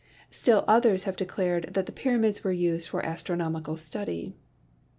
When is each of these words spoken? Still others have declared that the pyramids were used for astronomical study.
Still 0.31 0.65
others 0.67 1.03
have 1.03 1.15
declared 1.15 1.75
that 1.75 1.85
the 1.85 1.91
pyramids 1.91 2.43
were 2.43 2.51
used 2.51 2.89
for 2.89 3.05
astronomical 3.05 3.77
study. 3.77 4.33